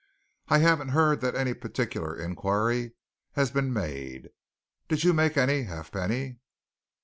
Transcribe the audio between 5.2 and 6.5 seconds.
any, Halfpenny?"